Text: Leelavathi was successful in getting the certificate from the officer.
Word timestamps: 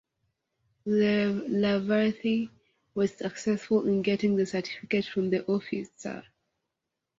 Leelavathi 0.87 2.49
was 2.95 3.13
successful 3.13 3.87
in 3.87 4.01
getting 4.01 4.35
the 4.35 4.47
certificate 4.47 5.05
from 5.05 5.29
the 5.29 5.45
officer. 5.45 6.23